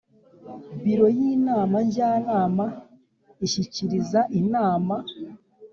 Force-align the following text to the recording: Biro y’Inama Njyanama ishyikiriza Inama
Biro 0.83 1.07
y’Inama 1.17 1.77
Njyanama 1.87 2.65
ishyikiriza 3.45 4.19
Inama 4.39 4.95